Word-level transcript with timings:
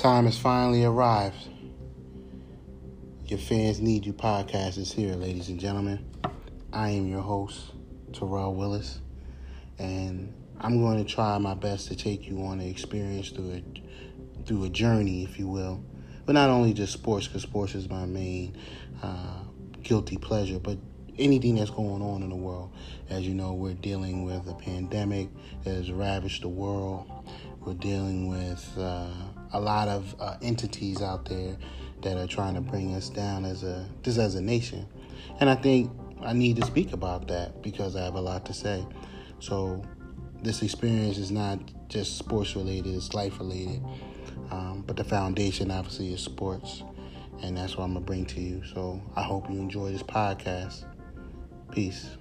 Time 0.00 0.24
has 0.24 0.38
finally 0.38 0.82
arrived. 0.82 1.36
Your 3.26 3.38
fans 3.38 3.80
need 3.80 4.06
you 4.06 4.14
podcast 4.14 4.78
is 4.78 4.90
here, 4.90 5.12
ladies 5.12 5.50
and 5.50 5.60
gentlemen. 5.60 6.02
I 6.72 6.88
am 6.88 7.06
your 7.06 7.20
host, 7.20 7.72
Terrell 8.14 8.54
Willis, 8.54 8.98
and 9.78 10.32
I'm 10.58 10.80
going 10.80 11.04
to 11.04 11.14
try 11.14 11.36
my 11.36 11.52
best 11.52 11.88
to 11.88 11.96
take 11.96 12.26
you 12.26 12.42
on 12.44 12.60
an 12.60 12.66
experience 12.66 13.28
through 13.28 13.52
a 13.52 14.46
through 14.46 14.64
a 14.64 14.70
journey, 14.70 15.22
if 15.22 15.38
you 15.38 15.46
will. 15.48 15.84
But 16.24 16.32
not 16.32 16.48
only 16.48 16.72
just 16.72 16.94
sports, 16.94 17.26
because 17.26 17.42
sports 17.42 17.74
is 17.74 17.90
my 17.90 18.06
main 18.06 18.56
uh, 19.02 19.42
guilty 19.82 20.16
pleasure, 20.16 20.58
but 20.58 20.78
anything 21.18 21.56
that's 21.56 21.70
going 21.70 22.00
on 22.00 22.22
in 22.22 22.30
the 22.30 22.36
world. 22.36 22.72
As 23.10 23.28
you 23.28 23.34
know, 23.34 23.52
we're 23.52 23.74
dealing 23.74 24.24
with 24.24 24.48
a 24.48 24.54
pandemic 24.54 25.28
that 25.64 25.74
has 25.74 25.92
ravaged 25.92 26.42
the 26.42 26.48
world. 26.48 27.06
We're 27.64 27.74
dealing 27.74 28.28
with 28.28 28.66
uh, 28.78 29.10
a 29.52 29.60
lot 29.60 29.88
of 29.88 30.14
uh, 30.18 30.36
entities 30.40 31.02
out 31.02 31.26
there 31.26 31.58
that 32.02 32.16
are 32.16 32.26
trying 32.26 32.54
to 32.54 32.62
bring 32.62 32.94
us 32.94 33.10
down 33.10 33.44
as 33.44 33.62
a 33.62 33.86
just 34.02 34.18
as 34.18 34.34
a 34.34 34.40
nation. 34.40 34.86
And 35.40 35.50
I 35.50 35.54
think 35.54 35.90
I 36.22 36.32
need 36.32 36.56
to 36.56 36.66
speak 36.66 36.92
about 36.92 37.28
that 37.28 37.62
because 37.62 37.96
I 37.96 38.04
have 38.04 38.14
a 38.14 38.20
lot 38.20 38.46
to 38.46 38.54
say. 38.54 38.86
So 39.40 39.84
this 40.42 40.62
experience 40.62 41.18
is 41.18 41.30
not 41.30 41.58
just 41.88 42.16
sports 42.16 42.56
related; 42.56 42.94
it's 42.94 43.12
life 43.12 43.38
related. 43.38 43.82
Um, 44.50 44.82
but 44.86 44.96
the 44.96 45.04
foundation, 45.04 45.70
obviously, 45.70 46.14
is 46.14 46.22
sports, 46.22 46.82
and 47.42 47.56
that's 47.56 47.76
what 47.76 47.84
I'm 47.84 47.92
gonna 47.92 48.04
bring 48.04 48.24
to 48.26 48.40
you. 48.40 48.62
So 48.74 49.02
I 49.16 49.22
hope 49.22 49.50
you 49.50 49.58
enjoy 49.58 49.92
this 49.92 50.02
podcast. 50.02 50.84
Peace. 51.70 52.16